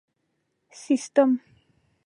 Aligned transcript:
سیسټم 0.81 1.31